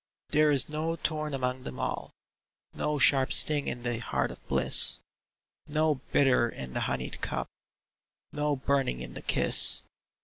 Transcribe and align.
There 0.29 0.49
is 0.49 0.67
no 0.67 0.95
thorn 0.95 1.31
among 1.35 1.61
them 1.61 1.79
all— 1.79 2.11
No 2.73 2.97
sharp 2.97 3.31
sting 3.31 3.67
in 3.67 3.83
the 3.83 3.99
heart 3.99 4.31
of 4.31 4.43
bliss— 4.47 4.99
No 5.67 6.01
bitter 6.11 6.49
in 6.49 6.73
the 6.73 6.79
honeyed 6.89 7.21
cup— 7.21 7.47
No 8.33 8.55
burning 8.55 9.01
in 9.01 9.13
the 9.13 9.21
kiss. 9.21 9.83